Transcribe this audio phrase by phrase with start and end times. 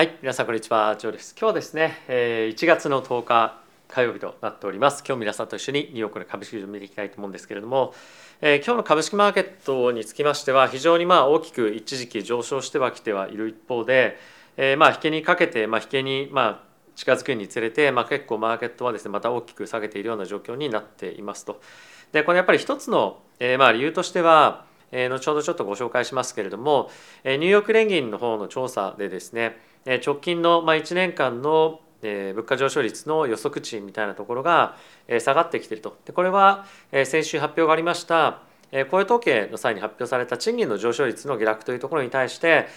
[0.00, 1.34] はい、皆さんこんにちは、ジョーです。
[1.38, 5.04] 今日はですね、1月の10日火曜日となっております。
[5.06, 7.92] 今日皆さんと一緒にニューヨークの株式市場を見ていきたいと思うんですけれども、
[8.40, 14.16] え今日の株式マーケットにつきましては非常にまあ大きく一時期上昇してはきてはいる一方で、
[14.56, 21.60] えまあ引けにかけてまあ引けにまあ近づくにつれて、まあ、結構マーケットはですねまた大きく下げているような状況になっていますと。
[22.12, 26.88] でこれやっぱり一つの、えまあ理由としては、え後ほどちょっとご紹介しますけれども、
[27.22, 34.76] えニューヨーク連銀の方の調査でですね直近の1年間の物価上昇率の予測値みたいなところが
[35.20, 35.98] 下がってきていると。
[36.04, 36.66] でこれは
[37.04, 38.42] 先週発表がありました
[38.90, 42.68] 雇用統計の際に発表された賃金の上昇率の下落というところに対して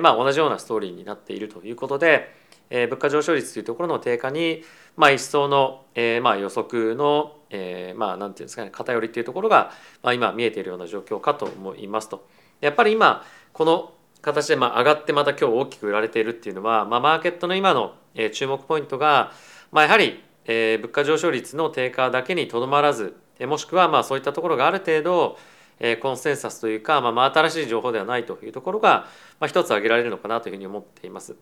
[0.00, 2.34] まあ同じようなストーリーになっているということで
[2.70, 4.62] 物価上昇率というところの低下に
[4.96, 12.26] まあ一層のえまあ予測のえまあなんていうんですかね偏りというところがまあ今見えているような状況かと思いますと。
[12.60, 13.92] やっぱり今この
[14.22, 19.32] 形でまあ上がってまた今日大きく売られているっていうのは、まあ、マーケットの今のえー注目ポイントが、
[19.72, 25.38] まあ、やはりえー物価上昇率の低下だけにとどまらずえーもしくはまあそういったところがある程度
[25.78, 29.06] えーコンセンサスというか、まあ、真新しい情報ではないというところが、
[29.40, 31.36] まあ、一つ挙げられるのかなというふうに思っています。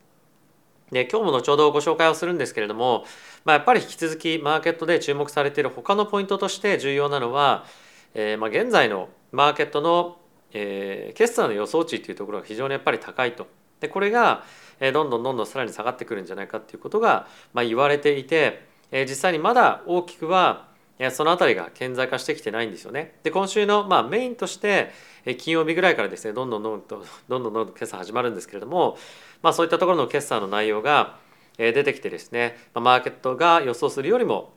[0.90, 3.04] で今日も後ほどご紹介をするんですけれども、
[3.44, 7.64] まあ、やっぱり引き続きマーケットで注目されている他のポイントとして重要なのは、
[8.14, 10.18] えーまあ、現在のマーケットの、
[10.54, 13.46] えー、決算の予想値というところが非常にやっぱり高いと。
[13.80, 14.44] でこれが、
[14.80, 23.18] え、どんどんどんどんさらに下がってくるんじゃないかっていうことが、まあ、言われていて、えー、実際にまだ大きくは、え、その辺りが顕在化してきてないんですよね。
[23.24, 24.92] で今週の、まあ、メインとして、
[25.26, 28.96] え、金曜日ぐらいからですねどんどんどんどんどんどんどん決算始まるんですけれども、
[29.42, 31.18] まあ、そういったところの決算の内容が、
[31.58, 34.52] え、出てきてですね、ま、マーケットが予想するよりも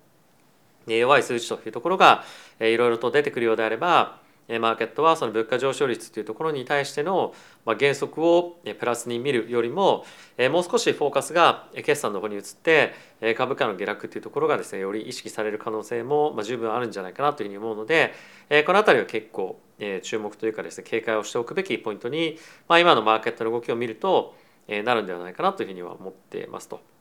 [0.86, 2.24] 弱い数値というところが、
[2.60, 7.34] え、いろいろと出てくるようであればマーケットはその物価上昇率というところに対しての
[7.66, 10.06] ま原則をプラスに見るよりも
[10.52, 12.94] もう少しフォーカスが決算の方に移って
[13.36, 18.14] 株価の下落というところがですねより意識される可能性も十分あるんじゃないかなというふうに思うので
[18.66, 19.60] この辺りは結構
[20.02, 22.38] 注目というかですね警戒をしておくべきポイントに
[22.70, 24.36] 今のマーケットの動きを見ると
[24.68, 26.97] なるんではないかなというふうには思っていますと。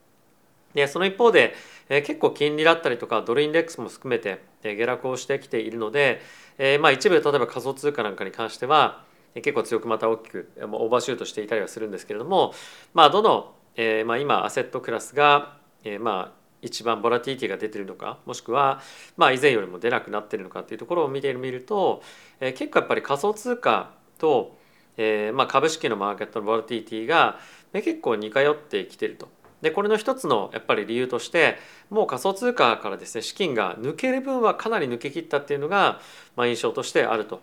[0.77, 1.55] でその一方で、
[1.89, 6.21] え結構金利だったりとかドルインデックスも含めて、え下落をしてきているので、
[6.59, 9.03] えまあ、一部例えば仮想通貨なんかに関しては、
[9.35, 12.53] 結構強くまた大きくオーバーシュートしていたりはするんですけれども、
[12.93, 18.81] まあ、どの、えまあ、今アセットクラスが、えまあ一番ボラティティが出てるのかもしくは、
[19.17, 22.03] まあ、以前よりも出なくなってるのかっていうところを見てみると、
[22.41, 24.59] え結構やっぱり仮想通貨と、
[24.97, 27.39] えまあ、株式のマーケットのボラティティが、
[27.73, 29.29] 結構似通ってきてると。
[29.66, 31.59] でこれの一つのやっぱり理由として
[31.91, 36.00] もう仮想通貨からですね資金が抜ける分はかなり抜け切ったっていうのが、
[36.37, 37.43] まあ、印象としてあると。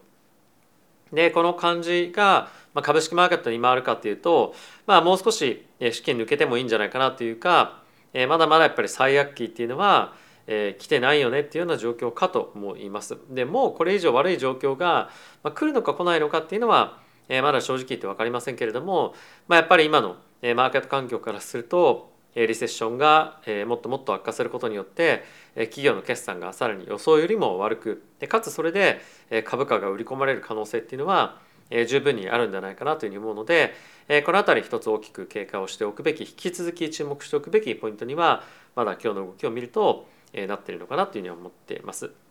[1.11, 4.55] でこの感じが、まあ、株式マーケットに今あるかっていうと、
[4.87, 10.13] まあ、もう少し資金抜けてもいいんじゃないかなというか、えーまだまだやっぱり最悪期っていうのは、
[10.47, 13.17] えー来てないよねっていうような状況かと思います。
[13.29, 15.09] でもうこれ以上悪い状況が、
[15.43, 19.13] まあ、来るのか来ないのかっていうのは、えーまだ正直言って分かりませんけれども、
[19.49, 20.15] まあ、やっぱり今の
[20.55, 25.23] マーケット環境からするとリセッションがもっともっと悪化することによって
[25.55, 29.01] 企業の決算がさらに予想よりも悪くでかつそれで
[29.45, 31.39] 株価が売り込まれる可能性っていうのは
[31.87, 33.73] 十分にあるんじゃないかなというふうに思うので
[34.25, 38.43] この辺り一つ大きく警戒をしておくべき引き続き注目しておくべきポイントには
[38.75, 42.22] まだ今日の動きを見るとなっているのかなというふうに思っています。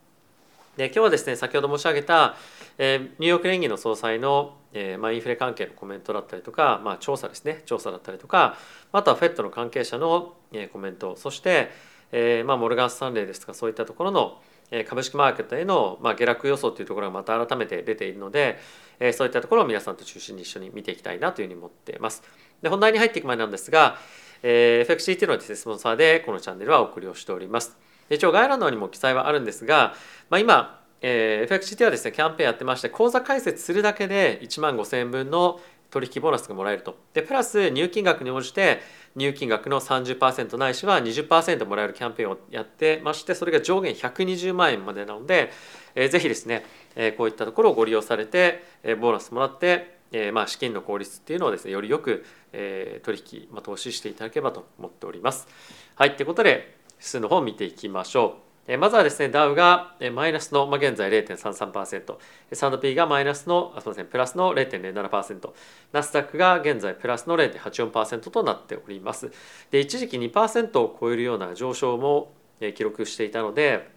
[0.77, 2.35] で今日はですね先ほど申し上げた、
[2.79, 8.57] えーニューヨーク連銀の総裁の、えーまあ、インフレ関係のコメントだったりとか、まあ、調査ですね調査だったりとか
[8.91, 11.71] あとは FED の関係者の、えーコメントそして、
[12.11, 14.41] えーまあ、モルガン・スタンレーですとかそういったところの
[14.89, 18.59] 株式マーケットへの、まあ、下落予想というところがまた改めて出ているので、
[18.99, 22.23] えーそういったところを皆さんと中心に一緒に見ていきたいなというふうに思っています。
[22.63, 23.99] で本題に入っていく前なんですが、
[24.43, 27.77] えー、FXCT のですねスポンサーでこのチャンネルはお送りをしております。
[28.15, 29.95] 一応概要欄のにも記載はあるんですが、
[30.31, 36.97] まあ、今、えー、FXCT はですねキャンペーンやってまして口座開設するだけで1万5000円分の取引ボーナスがもらえると。
[37.13, 38.81] でプラス入金額に応じて
[39.15, 45.51] 入金額の30%ないしは20%もらえるキャンペーンをやってましてそれが上限120万円までなので、
[45.95, 46.65] えー、ぜひですね、
[46.97, 55.47] えーこういったところをご利用されて、えーボーナスもらって、えーまあ、資金の効率っていうのをですねよりよく、えー取引、まあ、投資していただければと思っております。
[55.95, 58.53] はいということで指数の方を見ていきましょう。
[58.79, 62.15] まずはですねダウがマイナスの、まあ、現在0.33%
[62.53, 65.51] サンド P がマイナスのあすみませんプラスの0.07%
[65.91, 69.33] ナスダックが現在プラスの0.84%となっております。
[69.73, 73.91] で一時期2%を超えるような上昇も記録していたので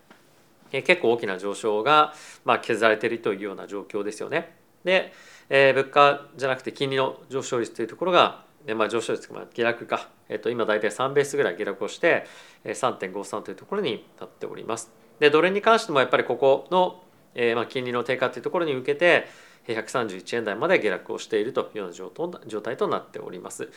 [0.71, 4.55] 結構大きな上昇が、まあ、削られているというような状況ですよね。
[4.83, 5.13] で、
[5.49, 12.25] えー物価じゃなくて金利の上昇率というところがまあ、上昇率まあ下落か、えっと、今大体3ベースぐらい下落をして
[12.65, 14.91] 3.53というところになっております。
[15.19, 17.03] でドルに関してもやっぱりここの、
[17.35, 19.27] えー、まあ金利の低下というところに向けて
[19.67, 23.69] 131円台まで下落をしているというような状態となっております。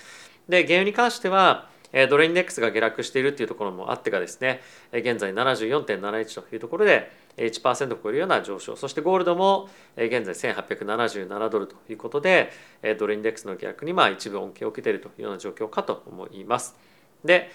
[0.48, 1.68] で原油に関しては
[2.10, 4.60] ドルインデックスが下落しているというところもあってかですね
[4.92, 12.50] 現在74.71というところで1%を超えるような上昇そしてゴールドも現在1877ドルということで
[12.98, 16.76] ドルインデックスの下落にまあ一部恩恵を受けているというような状況かと思います。
[17.24, 17.50] で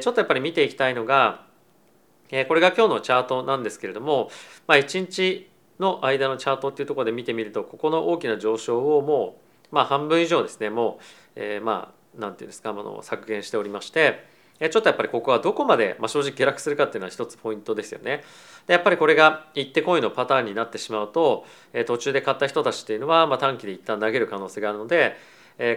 [0.00, 1.46] ちょっとやっぱり見ていきたいのが
[2.48, 4.30] これが今日のチャートなんですけれども、
[4.66, 5.48] まあ、1日
[5.78, 9.40] の間のチャートっていうところで見てみるとここの大きな上昇をも
[9.70, 11.02] う、まあ、半分以上ですねもう、
[11.36, 14.24] えー、まあ何て言うんですかあの削減しておりまして
[14.58, 18.22] ちょっとやっぱりここはどこまで、まあ、正直下落するかっていうのは一つポイントですよね。
[18.66, 21.44] でやっぱりこれが一手こいのパターンになってしまうと
[21.86, 25.16] 途中で買った人たちっていうのは、まあ、短期で一旦投げる可能性があるので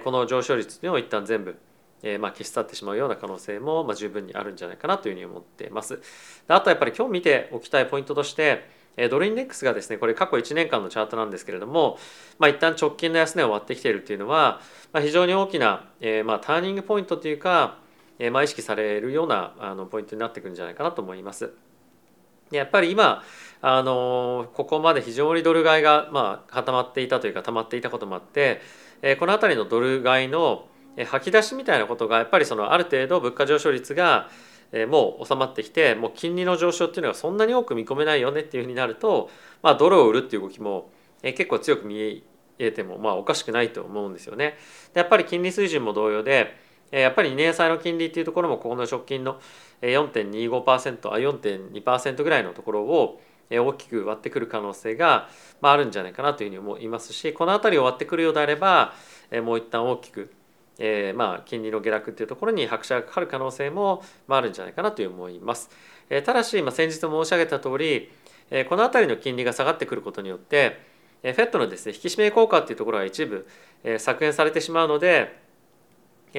[0.03, 1.57] この上昇率っていうのを一旦全部
[2.03, 5.99] えー、まあ消し去ってしまうような可能性もまあ十分にあるんじゃないかなというふうに思っています。
[6.47, 11.97] あとやっぱり今日見ておきたいポイントとしてえドルインデックスがですねこれ過去1年間のチャートなんですけれども、
[12.39, 14.59] まあ、一旦直近の安値を割ってきているっていうのは、
[14.91, 17.77] まあ、非常に大きな、えー、まあターニングポイントというか、
[18.19, 21.53] えー、まあ意識されるようなあのポイントになってくるんじゃないかなと思います。
[22.51, 23.23] やっぱり今
[23.61, 28.61] あのここまで非常にドル買いがまあ固まっていたというか溜まっていたこともあって、
[29.01, 30.67] えー、この辺りのドル買いの
[30.97, 34.29] え吐き出しみたいなことがやっぱりそのある程度物価上昇率が
[34.71, 39.29] えもう収まってきてもう金利の上昇っていうのがそんなに多く見込めないよねっていうふうになると、
[39.61, 40.89] まあ、ドルを売るっていう動きも
[41.23, 42.23] え結構強く見
[42.59, 44.57] えてもまあおかしくないと思うんですよね。
[44.93, 46.57] やっぱり金利水準も同様で
[46.91, 49.39] やっぱり2年債の金利っていうところもここの直近の
[49.81, 55.29] 4.25%あ4.2%ぐらいのところを大きく割ってくる可能性が
[55.61, 58.93] あるんじゃないかなというふうに思いますしこの辺りを割ってくるようであれば
[59.43, 60.31] もう一旦大きく
[60.79, 65.69] えー、まあ金利の下落っていうところに拍車がかかる可能性もあるんじゃないかなという思います。
[66.23, 68.11] ただし、まあ、先日申し上げた通り、
[68.69, 70.79] この辺りの金利が下がってくることによって、
[71.23, 73.47] えー、フェットのですね引き締め効果っていうところが一部、
[73.97, 75.46] 削減されてしまうので、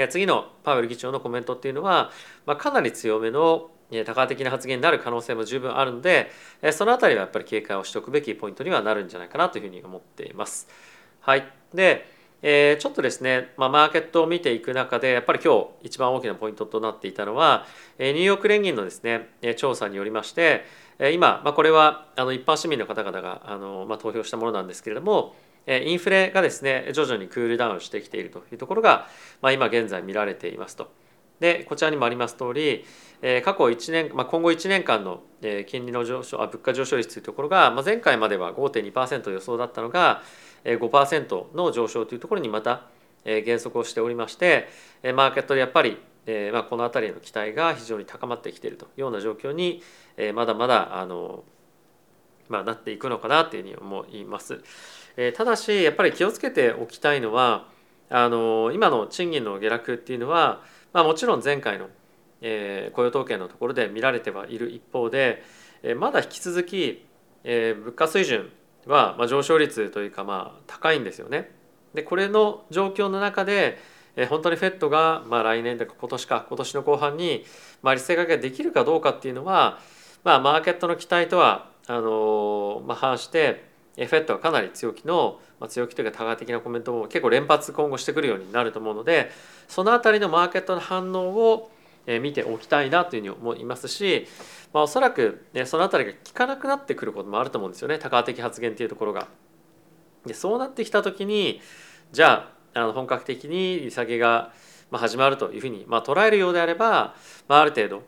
[0.06, 2.10] 次のパウエル議長のコメントっていうのは、
[2.46, 3.70] まあ、かなり強めの
[4.04, 6.30] 多価的な発言になる可能性も十分あるので
[6.72, 10.68] その辺りはやっぱり警戒をしておくべきポイントにはなるんじゃないかなというふうに思っています。
[11.20, 17.66] はい、でえー、ちょっとですね、まあ、マーケットを見ていく中でやっぱり今日一番大きなポイントとなっていたのは、
[17.98, 20.64] ニューヨーク連銀のですね調査によりまして、
[21.12, 25.34] 今、まあ、これはあの一般市民の方々があの、まあ、投票したものなんですけれども
[25.68, 29.08] インフレがですね徐々にクールダウンしてきているというところが、
[29.42, 30.90] まあ、今現在見られていますと。
[31.40, 32.84] でこちらにもあります通り、
[33.44, 35.22] 過去1年、まあ、今後1年間の、
[35.66, 40.22] 金利の上昇あ物価上昇率というところが、まあ、前回までは5.2%予想だったのが
[40.64, 42.86] 5%の上昇というところにまた
[43.24, 44.68] 減速をしておりまして
[45.14, 45.98] マーケットでやっぱり
[46.52, 49.80] まあこの辺りの期待が非常に高まってきているというような状況に
[50.34, 51.44] まだまだあの、
[52.48, 54.60] まあ、なっていくのかなというふうに思います。
[55.36, 57.66] ただしやっぱり気をつけておきたいのは
[58.08, 60.62] あの今の賃金の下落っていうのは、
[60.92, 61.88] まあ、もちろん前回の、
[62.40, 65.42] えー、雇用統計のところで見られてはいる一方で、
[65.82, 67.04] えー、まだ引き続き、
[67.44, 68.50] えー、物価水準
[68.86, 71.50] は、まあ、上昇率というかまあ高いんですよね。
[71.94, 73.78] でこれの状況の中で
[74.18, 77.44] え本当にフェットが、まあ、来年とか今年か今年の後半に、
[77.82, 79.78] まあ、利下げができるかどうかっていうのは、
[80.24, 83.67] まあ、マーケットの期待とはあの、まあ、反して
[84.06, 89.30] フェットはかなり強気の、まあ、強気というか多価的なコメントを結構連発今後してくるようになると思うので
[89.66, 91.70] その辺りのマーケットの反応を
[92.22, 94.26] 見ておきたいなというふうに思いますし
[94.72, 99.28] まあ、おそらく、ね、その辺りが効かなくなってくることもあると思うんですよね多価的発言っていうところが。
[100.26, 101.60] でそうなってきた時に
[102.12, 104.52] じゃああの本格的に利下げが
[104.92, 107.14] 始まるというふうに、まあ、捉えるようであれば、
[107.46, 108.02] まあ、ある程度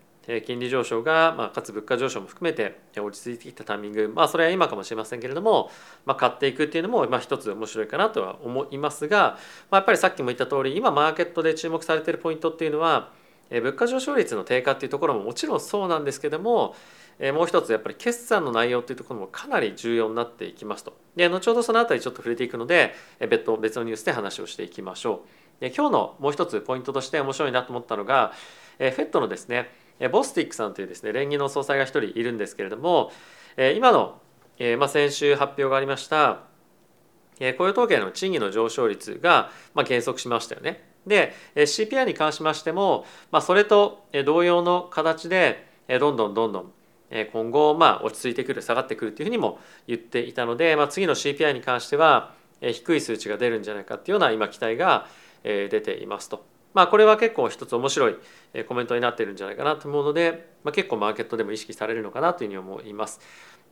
[0.46, 5.70] 金利上昇が、まあ、かつ物価上昇も含めて落ち着いてきたタイミングまあそれは今かもしれませんけれども、
[6.04, 9.38] まあ、買っていくっていうのも、まあ、一つ面白いかなとは思いますが、
[9.70, 13.12] まあ、やっぱりさっきも言った通り今マーケットで注目されているポイントっていうのは
[13.50, 16.76] 物価上昇率の低下っていうところももちろんそうなんですけども
[17.34, 20.96] もう一つやっぱり決算の内容っていうところもかなり重要になっていきますと。
[21.16, 22.94] で後ほどその辺りちょっと触れていくので
[23.28, 25.24] 別途別のニュースで話をしていきましょ
[25.58, 25.60] う。
[25.60, 28.32] で今日のもう一つポイントとして面白いなと思ったのが
[28.78, 29.70] フェットのですね
[30.08, 33.12] ボスティックさんというですね連銀の総裁が一人いるんですけれども
[33.76, 34.20] 今の、
[34.78, 36.40] ま、先週発表がありました
[37.58, 40.88] 雇用統計の賃金の上昇率が、ま、減速しましたよね。
[41.06, 46.72] で CPI に関しましても、ま、それと同様の形でどんどんどんどん
[47.32, 55.06] 今後まあ落ち着いてくる下がってくるというふうにも言っていたので、まあ、次の CPI に関しては低い数値が出るんじゃないかっていうような今期待が
[55.42, 56.44] 出ていますと。
[56.74, 58.16] まあこれは結構一つ面白い
[58.68, 63.20] コメントになっているんじゃないかなと思うので、まあ、結構マーケットでも意識されるのかなというふうに思います。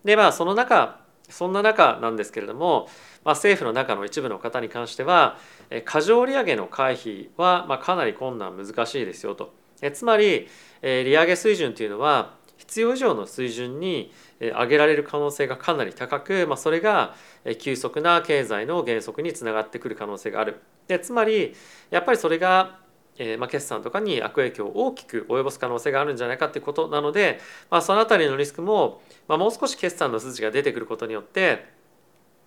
[0.04, 2.88] でまあその中そんな中なんですけれども、
[3.24, 5.36] まあ、政府の中の一部の方に関しては
[5.84, 9.52] 過剰利上げの回避はまあかなり困難難しいですよと
[9.82, 9.90] え。
[9.90, 10.48] つまり
[10.82, 17.14] 利上げ水準というのは必要以上の水準に上げられる可能性がかなり高く、まあ、それが
[17.58, 20.60] 急速な経済の減速につながってくる可能性がある。
[20.86, 21.54] でつまり
[21.90, 22.78] やっぱりそれが
[23.18, 31.66] えーまあ、決算とかに悪影響を大きく及ぼす可能性があるんじゃないかということなので、まあ、その辺りのリスクも、まあ、もう少し決算の数字が出てくることによって、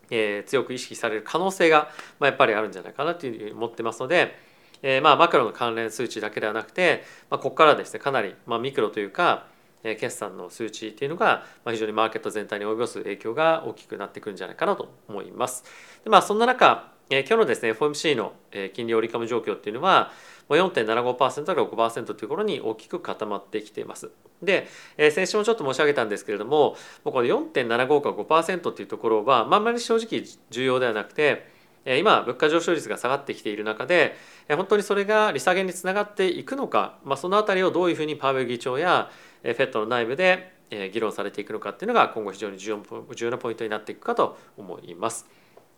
[0.10, 4.36] えー、強く意識される可能性が、まあ、やっぱりあるんじゃないかなというふうに思ってますので、
[4.82, 9.48] えーまあ、マクロの関連数値だけではなくて、まあ、ここからですねかなり、まあ、ミクロというか
[9.84, 15.64] 決算の数値っていうのが非常にマーケット全体に及ぼす影響が大きくなってくるんじゃないかなと思います。
[16.04, 18.34] でまあそんな中今日のですね FOMC の
[18.74, 20.12] 金利折り込み状況っていうのは
[20.56, 24.12] 4.75%から5%というところに大きく固まってきています。
[24.42, 24.68] で
[24.98, 31.48] え、先週もちょっと申し上げたんですけれどももうこの4.75か5%っていうところは、まあ、あんまり正直重要ではなくて
[31.86, 34.16] 今物価上昇率が下がってきている中で
[34.50, 39.10] 本当にそれが利下げにつながっていくのか、まあ、その辺りをどういうふうにパウエル議長や
[39.44, 40.54] FED の内部で
[40.92, 42.80] 議論されていくのかっていうのが今後非常に重
[43.18, 45.28] 要なポイントになっていくかと思います。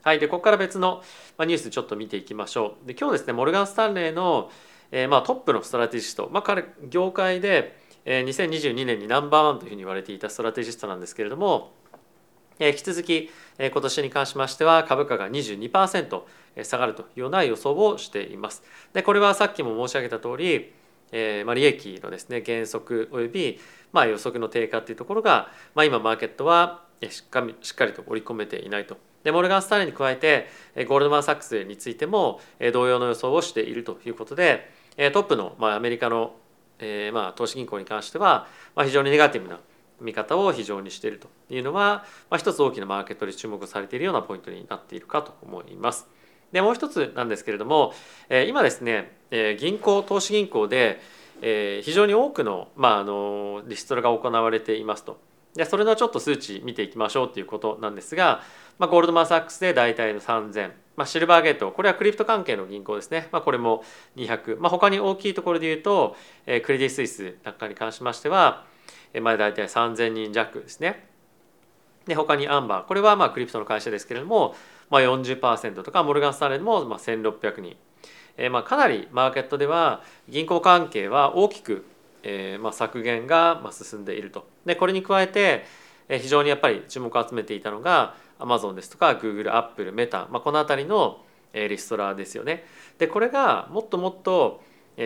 [0.03, 1.01] はい、でここから別の
[1.39, 2.87] ニュースちょっと見ていきましょう。
[2.87, 4.51] で今日ですねモルガン・スタンレーの、
[4.91, 11.71] えー、まあ、トップのストラテジスト、まあ、彼業界で、えー、2022年にナンバーワンというふうに言われていたストラテジストなんですけれども、
[12.59, 16.21] えー、引き続き、えー、今年に関しましては株価が22%
[16.63, 18.61] 下がるというような予想をしています。
[18.91, 20.73] でこれはさっきも申し上げた通り、
[21.13, 23.57] えーまあ、利益のですね減速および、
[23.93, 30.47] まあ、予測の低下というところが、まあ、今マーケットはしっかりしっかりと織り込めていないとでモルガン・スターレンに加えて
[30.85, 32.39] ゴールドマン・サックスについても
[32.73, 36.35] 同様の予想をしているということでトップの、まあ、アメリカの、
[36.79, 39.59] えまあ、投資銀行に関しては、まあ、非常にネガティブな
[40.01, 46.07] 見方を非常にしているというのは、まあ、一つ大きなマーケットで注目されているようなポイントになっているかと思います。
[46.51, 47.93] でもう一つなんですけれども
[48.47, 49.11] 今ですね
[49.59, 51.01] 銀行投資銀行で
[51.41, 55.19] 非常に多くの,、まあ、あのリストラが行われていますと。
[55.55, 58.41] でそれのちょっと数値見ていきましょうということなんですが
[58.79, 61.71] まあ、ゴールドマン・サックスで大体の3000、まあ、シルバーゲート。
[61.71, 63.83] これはクリプト関係の銀行ですね、まあ、これも
[64.15, 66.15] 200、まあ、他に大きいところで言うと、
[66.45, 68.65] えー、クレディ・スイスなんかに関しましては、
[69.13, 71.07] えー、まあ大体3000人弱ですね。
[72.05, 72.85] で他にアンバー。
[72.85, 74.55] これはまあクリプトの会社ですけれども、
[74.89, 77.77] まあ40%とかモルガン・スタンレーもまあ1600人、
[78.37, 81.85] えー、まあかなりマーケットでは銀行関係は大きく、
[82.23, 84.47] えー、まあ削減が進んでいると。
[84.65, 85.65] でこれに加えて
[86.09, 91.23] 非常にやっぱり注目を集めていたのがアマゾンですとか Google、Apple、Meta、まあ、この辺りの
[91.53, 92.65] リストラですよね。
[92.97, 94.61] でこれがもっともっと
[94.97, 95.01] 違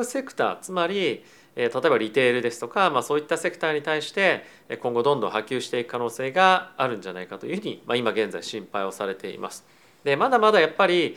[0.00, 1.22] うセクターつまり
[1.54, 4.44] 例えばリテールですとか、まあ、そういったセクターに対して
[4.80, 9.66] 今後どんどん波及していく可能性があるんじゃないかというふうに、まあ、今現在心配をされています。
[10.04, 11.16] でまだまだやっぱり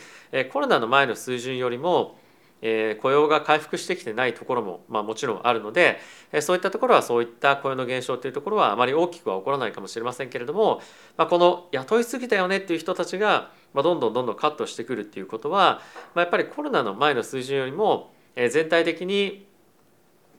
[0.52, 2.20] コロナの前の水準よりも
[2.62, 6.00] え雇用が回復してきてないところも、まあ、もちろんあるので、
[6.32, 10.82] えそういったところはそういった雇用の減少というところはあまり大きくは起こらないかもしれませんけれども、
[11.18, 15.82] まあ、この雇いすぎたよねっていう人たちが、まあ、どんどんどんどんカットしてくるっていうことは、
[16.14, 19.46] まあ、やっぱりコロナの前の水準よりも、え全体的に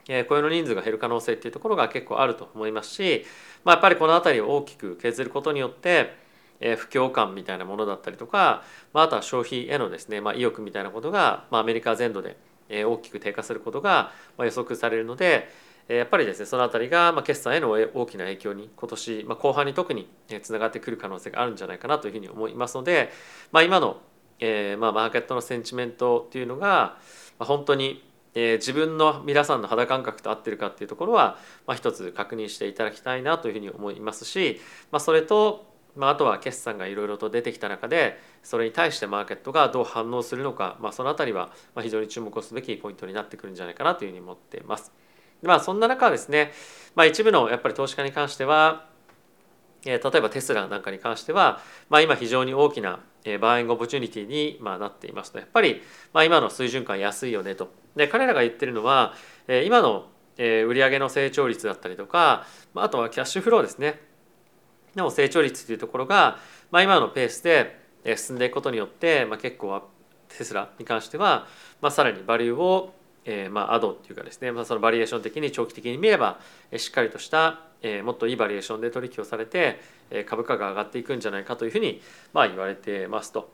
[0.07, 3.25] 雇用の人数が減る可能性っていうところが結構あると思いますし、
[3.65, 6.22] まあ、やっぱりこの辺りを大きく削ることによって
[6.77, 12.37] 不況感みたいなものだったりとか、まあ、あとは消費へのですね、まあ、意欲みたいなことが、まあ、アメリカ全土で
[12.69, 15.49] 大きく低下することが予測されるので
[15.89, 20.09] やっぱりですねその辺りが決算への大きな影響に今年、ま、後半に特に
[20.43, 23.11] つながってくる可能性があるんじゃないかなというふうに思いますので、
[23.51, 24.01] ま、今の、
[24.39, 26.99] えま、マーケットのセンチメントっていうのが、
[27.39, 28.05] ま、本当に
[28.35, 44.93] え、自分の皆さんの肌感覚と合ってるかっていうところは、まあ、一つ確認していただきたいなというふうに思いますし、まあ、それとまあ、あとは決算がいろいろと出てきた中でそれに対してマーケットがどう反応するのか、まあ、その辺りは非常に注目をすべきポイントになってくるんじゃないかなというふうに思っています。
[45.43, 46.53] まあ、そんな中ですね、
[46.95, 48.87] まあ、一部のやっぱり投資家に関しては
[49.85, 53.01] 例えばテスラなんかに関しては、まあ、今非常に大きな
[53.41, 55.39] buying opportunity になっていますと。
[55.39, 55.83] やっぱり
[56.13, 57.73] ま今の水準感安いよねと。
[57.97, 59.15] で彼らが言ってるのは
[59.65, 60.07] 今の
[60.39, 62.47] 売上の成長率だったりとか
[62.77, 64.12] あとはキャッシュフローですね。
[64.95, 66.39] でも成長率というところが、
[66.71, 67.81] まあ、今のペースで
[68.17, 69.83] 進んでいくことによって、まあ、結構
[70.29, 71.47] テスラに関しては、
[71.81, 72.95] まあ、さらに valueを、
[73.25, 76.41] えー、まあ add っていうかですね、まあ、その valuation 的に長期的に見れば
[76.77, 79.81] しっかりとした、えー、もっといいバリエーションで取引をされて
[80.27, 83.51] 株価が上がっていくんじゃないかというふうに、まあ、言われてますと。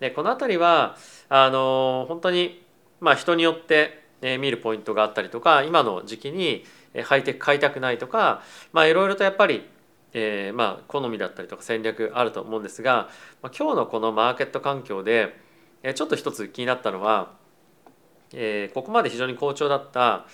[0.00, 0.96] でこの辺りは
[1.28, 2.64] あの本当に
[3.00, 6.64] まあ人によって見るポイントがあったりとか今の時期に
[7.04, 8.42] ハイテク買いたくないとか
[8.72, 9.68] まあいろいろとやっぱり
[10.12, 13.08] えー、まあ好みだったりとか戦略あると思うんですが、
[13.42, 15.36] まあ、今日のこのマーケット環境で、
[15.82, 17.32] えー、ちょっと一つ気になったのは、
[18.32, 20.26] えー、ここまで非常に好調だった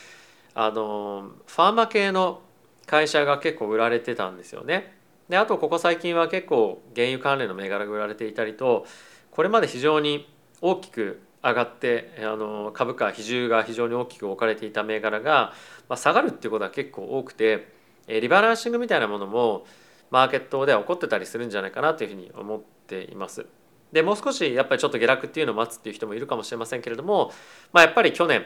[0.55, 2.41] あのファーマ系の
[2.87, 4.95] 会社が結構売られてたんですよね。
[5.29, 8.87] であとここ最近は結構原油関連の銘柄が売られていたりと
[9.33, 15.53] これまで非常に大きく上がってあの株価比重が非常に大きく置かれていた銘柄が、
[15.89, 17.76] まあ、下がるっていうことは結構多くて
[18.09, 19.67] リバランシングみたいなものも
[20.11, 23.47] マーケットでは起こってたりするんじゃないかなというふうに思っています。
[23.93, 27.33] でもう少しやっぱりちょっと下落っていうのを待つっていう人もいるかもしれませんけれども、
[27.73, 28.45] まあ、やっぱり去年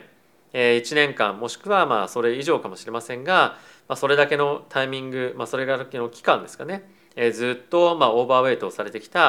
[0.53, 3.57] 1年間もしくはまあそれ以上かもしれませんが、
[3.89, 6.89] まあ、それだけのタイミング、まあ、それだけの期間ですかね
[7.33, 9.21] ずっとまあオーバーウェイトをされてきた、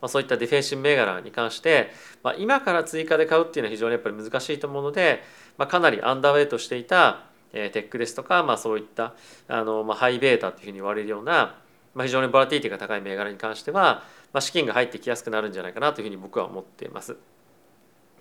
[0.00, 1.90] まあ、そういったディフェンシブ銘柄に関して、
[2.22, 5.22] まあ、今から追加で買うっていうのは非常にやっぱり難しいと思うので、
[5.56, 9.14] まあ、かなりアンダーウェイトしていたテックですとか、まあ、そういった
[9.48, 11.56] あの、まあ、ハイベータというふうに言われるような、
[11.94, 14.02] まあ、非常にボラティティが高い銘柄に関しては、
[14.32, 17.16] まあ、資金が入ってきやすくなるんじゃないかなというふうに僕は思っています。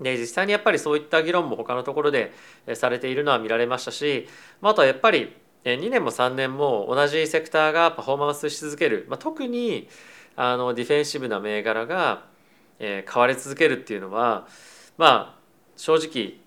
[0.01, 2.31] で実際にやっぱりそういった議論も他のところで
[2.75, 4.27] されているのは見られましたし、
[4.61, 9.89] まあ、あとはやっぱり2年も3年も同じセクターがパフォーマンスし続ける、まあ、特に
[10.35, 12.25] あのディフェンシブな銘柄が
[12.79, 14.47] 買われ続けるっていうのは
[14.97, 15.39] まあ
[15.75, 16.39] 正直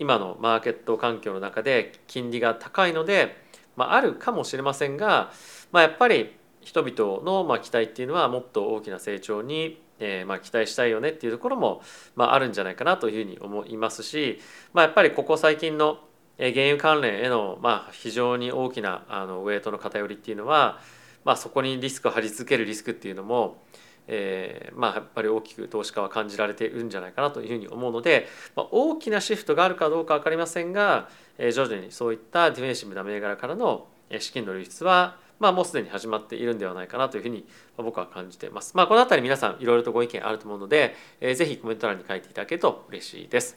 [0.00, 3.36] 今のマーケット環境の中で金利が高いので、
[3.76, 5.30] まあ、あるかもしれませんが、
[5.70, 11.82] まあ、やっぱり人々のまあ期待っていうのはもっと大きな成長にえ、まあ期待したいよねっていうところも、
[12.16, 14.40] まあ、あるんじゃないかなというふうに思いますし、
[14.72, 15.98] まあ、やっぱりここ最近の
[16.38, 20.80] 原油関連への、まあ、非常に大きなあのウェイトの偏りっていうのは、
[21.24, 23.62] まあ、そこにリスクを張り続けるリスクっていうのも
[24.12, 28.26] えー、まあやっぱり大きく投資家は感じられているんじゃないかなというふうに思うので、
[28.56, 33.86] まあ、大きなシフトがあるかどうか分かりませんが、えー、徐々にそういったディフェンシブな銘柄からの
[34.18, 37.46] 資金の流出はまあ、もうすでに始まっているんではないかなというふうに
[37.78, 38.76] 僕は感じています。
[38.76, 43.56] まあ、この辺り皆さんいろいろとご意見あると思うので、えー、ぜひコメント欄に書いていただけると嬉しいです。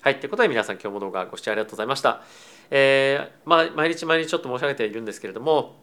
[0.00, 2.22] はい、ということで皆さん今日も動画ご視聴ありがとうございました。
[2.72, 5.76] えー、まあ、毎日毎日ちょっと申し上げているんですけれども、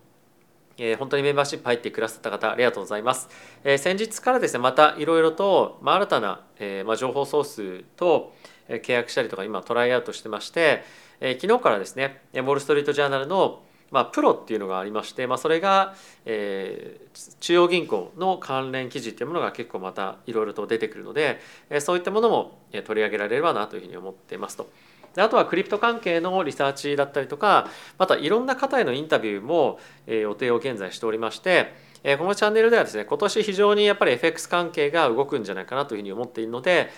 [0.77, 3.29] えー、本当にメンバーシップ入ってくださった方ありがとうございます。
[3.63, 8.33] えー、先日からですねまたいろいろと、まあ、新たな、えーまあ、情報ソースと
[8.69, 10.83] 契約したりとか今トライアウトしてまして、
[11.19, 13.61] えー、昨日からですねウォール・ストリート・ジャーナルの
[13.91, 24.69] まあ、プロっていうのがありまして、まあ、それが、えー、中央銀行の関連記事っていうものが結構またいろいろと出てくるので、えー、そういったものも取り上げられればなというふうに思っていますと。
[25.17, 31.73] であとはクリプト関係のリサーチだったりとかまたいろんな方へのインタビューも予定を現在しておりまして
[32.19, 36.91] このチャンネルではですね今年非常にやっぱり FX 関係が動くんじゃないかなというふうに思っているので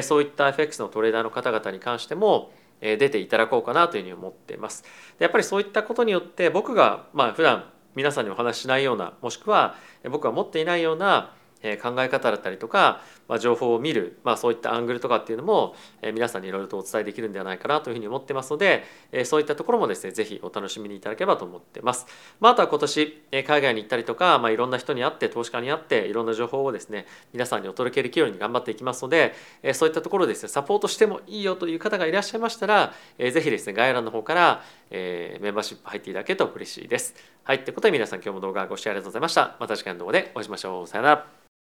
[0.00, 4.82] そういった FX のトレーダーの方々に関しても出ていただこうかなというふうに思っています。
[5.18, 9.74] でやっぱりそういったことによって僕がまあ普段皆さんにお話ししないようなもしくは
[10.10, 11.35] 僕が持っていないような
[11.82, 18.84] 考え方だったりとか、まあ、情報を見る、まあ、そういったアングルとかっていうのも皆さんにいろいろとお伝えできるんではないかなというふうに思ってますので
[19.24, 22.06] そういったところもですね是非お楽しみにいただければと思ってます。
[22.40, 29.34] まあ、あとは今年海外に行ったりとか、まあ、いろんな人に会って投資家に会っていろんな情報をですね皆さんにお届けできるように頑張っていきますので
[29.74, 37.14] そういったところですねサポートしてもいいよという方がいらっしゃいましたら是非ですね概要欄の方からメンバーシップ入っていただけると嬉しいです。
[37.44, 39.56] はい、ということで皆さん今日も動画ご視聴ありがとうございました。
[39.58, 40.86] また次回の動画でお会いしましょう。
[40.86, 41.55] さよなら。